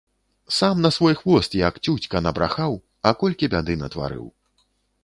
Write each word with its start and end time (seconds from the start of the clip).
Сам 0.57 0.81
на 0.85 0.91
свой 0.95 1.17
хвост, 1.19 1.57
як 1.67 1.77
цюцька, 1.85 2.23
набрахаў, 2.29 2.73
а 3.09 3.13
колькі 3.21 3.45
бяды 3.57 3.79
натварыў. 3.85 4.27